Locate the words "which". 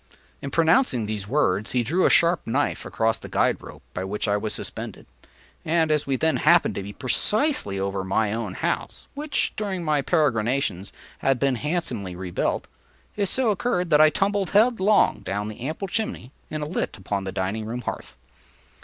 4.03-4.27, 9.13-9.53